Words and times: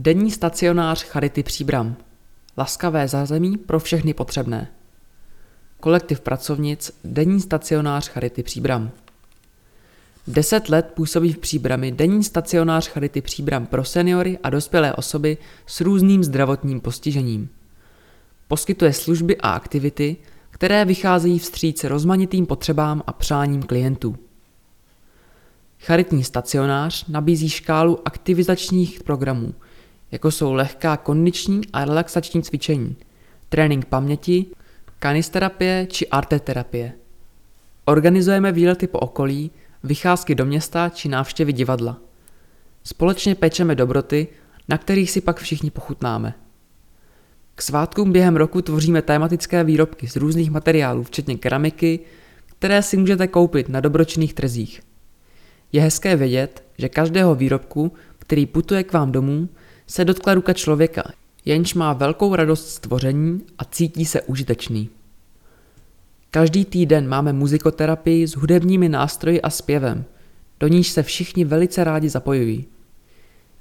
Denní 0.00 0.30
stacionář 0.30 1.04
Charity 1.04 1.42
Příbram. 1.42 1.96
Laskavé 2.58 3.08
zázemí 3.08 3.56
pro 3.56 3.80
všechny 3.80 4.14
potřebné. 4.14 4.68
Kolektiv 5.80 6.20
pracovnic 6.20 7.00
Denní 7.04 7.40
stacionář 7.40 8.08
Charity 8.08 8.42
Příbram. 8.42 8.90
Deset 10.26 10.68
let 10.68 10.92
působí 10.94 11.32
v 11.32 11.38
Příbrami 11.38 11.92
denní 11.92 12.24
stacionář 12.24 12.88
Charity 12.88 13.20
Příbram 13.20 13.66
pro 13.66 13.84
seniory 13.84 14.38
a 14.42 14.50
dospělé 14.50 14.94
osoby 14.94 15.38
s 15.66 15.80
různým 15.80 16.24
zdravotním 16.24 16.80
postižením. 16.80 17.48
Poskytuje 18.48 18.92
služby 18.92 19.36
a 19.36 19.50
aktivity, 19.50 20.16
které 20.50 20.84
vycházejí 20.84 21.38
vstříc 21.38 21.84
rozmanitým 21.84 22.46
potřebám 22.46 23.02
a 23.06 23.12
přáním 23.12 23.62
klientů. 23.62 24.16
Charitní 25.80 26.24
stacionář 26.24 27.06
nabízí 27.08 27.48
škálu 27.48 27.98
aktivizačních 28.04 29.02
programů, 29.02 29.54
jako 30.10 30.30
jsou 30.30 30.52
lehká 30.52 30.96
kondiční 30.96 31.60
a 31.72 31.84
relaxační 31.84 32.42
cvičení, 32.42 32.96
trénink 33.48 33.84
paměti, 33.84 34.46
kanisterapie 34.98 35.86
či 35.86 36.08
arteterapie. 36.08 36.92
Organizujeme 37.84 38.52
výlety 38.52 38.86
po 38.86 38.98
okolí, 38.98 39.50
vycházky 39.82 40.34
do 40.34 40.46
města 40.46 40.88
či 40.88 41.08
návštěvy 41.08 41.52
divadla. 41.52 41.96
Společně 42.84 43.34
pečeme 43.34 43.74
dobroty, 43.74 44.28
na 44.68 44.78
kterých 44.78 45.10
si 45.10 45.20
pak 45.20 45.40
všichni 45.40 45.70
pochutnáme. 45.70 46.34
K 47.54 47.62
svátkům 47.62 48.12
během 48.12 48.36
roku 48.36 48.62
tvoříme 48.62 49.02
tématické 49.02 49.64
výrobky 49.64 50.08
z 50.08 50.16
různých 50.16 50.50
materiálů, 50.50 51.02
včetně 51.02 51.36
keramiky, 51.36 52.00
které 52.46 52.82
si 52.82 52.96
můžete 52.96 53.26
koupit 53.26 53.68
na 53.68 53.80
dobročinných 53.80 54.34
trzích. 54.34 54.80
Je 55.72 55.80
hezké 55.80 56.16
vědět, 56.16 56.64
že 56.78 56.88
každého 56.88 57.34
výrobku, 57.34 57.92
který 58.18 58.46
putuje 58.46 58.84
k 58.84 58.92
vám 58.92 59.12
domů, 59.12 59.48
se 59.88 60.04
dotkla 60.04 60.34
ruka 60.34 60.52
člověka, 60.52 61.02
jenž 61.44 61.74
má 61.74 61.92
velkou 61.92 62.34
radost 62.34 62.68
z 62.68 62.78
tvoření 62.78 63.42
a 63.58 63.64
cítí 63.64 64.04
se 64.04 64.22
užitečný. 64.22 64.90
Každý 66.30 66.64
týden 66.64 67.08
máme 67.08 67.32
muzikoterapii 67.32 68.26
s 68.26 68.36
hudebními 68.36 68.88
nástroji 68.88 69.42
a 69.42 69.50
zpěvem, 69.50 70.04
do 70.60 70.68
níž 70.68 70.88
se 70.88 71.02
všichni 71.02 71.44
velice 71.44 71.84
rádi 71.84 72.08
zapojují. 72.08 72.66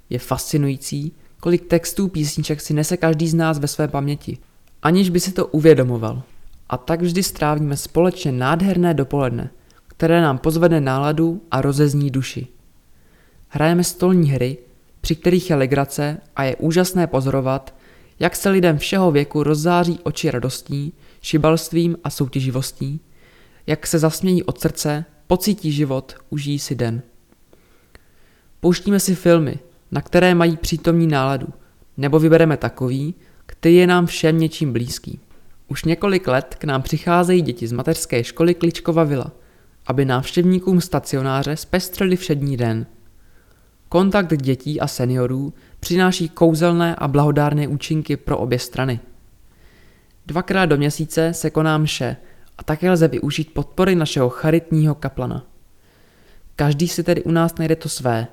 Je 0.09 0.19
fascinující, 0.19 1.11
kolik 1.39 1.67
textů 1.67 2.07
písniček 2.07 2.61
si 2.61 2.73
nese 2.73 2.97
každý 2.97 3.27
z 3.27 3.33
nás 3.33 3.59
ve 3.59 3.67
své 3.67 3.87
paměti, 3.87 4.37
aniž 4.81 5.09
by 5.09 5.19
si 5.19 5.31
to 5.31 5.47
uvědomoval. 5.47 6.23
A 6.69 6.77
tak 6.77 7.01
vždy 7.01 7.23
strávíme 7.23 7.77
společně 7.77 8.31
nádherné 8.31 8.93
dopoledne, 8.93 9.49
které 9.87 10.21
nám 10.21 10.37
pozvede 10.37 10.81
náladu 10.81 11.41
a 11.51 11.61
rozezní 11.61 12.11
duši. 12.11 12.47
Hrajeme 13.47 13.83
stolní 13.83 14.29
hry, 14.29 14.57
při 15.07 15.15
kterých 15.15 15.49
je 15.49 15.55
legrace 15.55 16.17
a 16.35 16.43
je 16.43 16.55
úžasné 16.55 17.07
pozorovat, 17.07 17.75
jak 18.19 18.35
se 18.35 18.49
lidem 18.49 18.77
všeho 18.77 19.11
věku 19.11 19.43
rozzáří 19.43 19.99
oči 20.03 20.31
radostí, 20.31 20.93
šibalstvím 21.21 21.97
a 22.03 22.09
soutěživostí, 22.09 22.99
jak 23.67 23.87
se 23.87 23.99
zasmějí 23.99 24.43
od 24.43 24.59
srdce, 24.59 25.05
pocítí 25.27 25.71
život, 25.71 26.15
užijí 26.29 26.59
si 26.59 26.75
den. 26.75 27.01
Pouštíme 28.59 28.99
si 28.99 29.15
filmy, 29.15 29.59
na 29.91 30.01
které 30.01 30.35
mají 30.35 30.57
přítomní 30.57 31.07
náladu, 31.07 31.47
nebo 31.97 32.19
vybereme 32.19 32.57
takový, 32.57 33.15
který 33.45 33.75
je 33.75 33.87
nám 33.87 34.05
všem 34.05 34.39
něčím 34.39 34.73
blízký. 34.73 35.19
Už 35.67 35.83
několik 35.83 36.27
let 36.27 36.55
k 36.59 36.63
nám 36.63 36.81
přicházejí 36.81 37.41
děti 37.41 37.67
z 37.67 37.71
mateřské 37.71 38.23
školy 38.23 38.53
Kličkova 38.53 39.03
vila, 39.03 39.31
aby 39.85 40.05
návštěvníkům 40.05 40.81
stacionáře 40.81 41.55
zpestřili 41.55 42.15
všední 42.15 42.57
den. 42.57 42.85
Kontakt 43.89 44.41
dětí 44.41 44.79
a 44.79 44.87
seniorů 44.87 45.53
přináší 45.79 46.29
kouzelné 46.29 46.95
a 46.95 47.07
blahodárné 47.07 47.67
účinky 47.67 48.17
pro 48.17 48.37
obě 48.37 48.59
strany. 48.59 48.99
Dvakrát 50.25 50.65
do 50.65 50.77
měsíce 50.77 51.33
se 51.33 51.49
koná 51.49 51.77
mše 51.77 52.17
a 52.57 52.63
také 52.63 52.91
lze 52.91 53.07
využít 53.07 53.53
podpory 53.53 53.95
našeho 53.95 54.29
charitního 54.29 54.95
kaplana. 54.95 55.45
Každý 56.55 56.87
si 56.87 57.03
tedy 57.03 57.23
u 57.23 57.31
nás 57.31 57.55
najde 57.57 57.75
to 57.75 57.89
své 57.89 58.27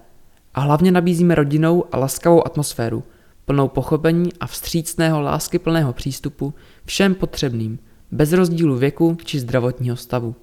a 0.55 0.61
hlavně 0.61 0.93
nabízíme 0.93 1.35
rodinou 1.35 1.85
a 1.93 1.99
laskavou 1.99 2.47
atmosféru, 2.47 3.05
plnou 3.45 3.69
pochopení 3.69 4.33
a 4.41 4.47
vstřícného 4.47 5.21
láskyplného 5.21 5.93
přístupu 5.93 6.55
všem 6.85 7.15
potřebným, 7.15 7.79
bez 8.11 8.33
rozdílu 8.33 8.77
věku 8.77 9.17
či 9.25 9.41
zdravotního 9.41 9.97
stavu. 9.97 10.35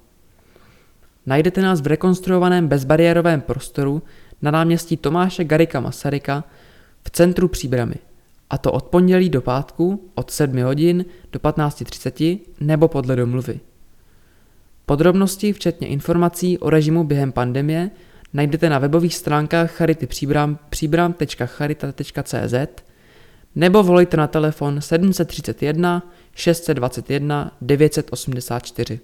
Najdete 1.26 1.62
nás 1.62 1.82
v 1.82 1.88
rekonstruovaném 1.88 2.68
bezbariérovém 2.68 3.42
prostoru 3.42 4.02
na 4.42 4.52
náměstí 4.52 4.98
Tomáše 4.98 5.44
Garika 5.44 5.80
Masaryka 5.80 6.44
v 7.04 7.10
centru 7.10 7.48
Příbramy. 7.48 7.96
A 8.50 8.58
to 8.58 8.72
od 8.72 8.84
pondělí 8.84 9.30
do 9.30 9.42
pátku 9.42 10.12
od 10.16 10.32
7 10.32 10.64
hodin 10.64 11.06
do 11.32 11.40
15.30 11.40 12.40
nebo 12.60 12.88
podle 12.88 13.16
domluvy. 13.16 13.60
Podrobnosti, 14.86 15.54
včetně 15.54 15.88
informací 15.88 16.58
o 16.58 16.70
režimu 16.70 17.04
během 17.04 17.32
pandemie, 17.32 17.92
najdete 18.34 18.70
na 18.70 18.80
webových 18.80 19.16
stránkách 19.16 19.72
Charity 19.72 20.08
Příbram 20.08 20.60
příbram.charita.cz 20.70 22.54
nebo 23.56 23.84
volejte 23.84 24.18
na 24.18 24.28
telefon 24.28 24.82
731 24.82 26.12
621 26.36 27.52
984. 27.62 29.00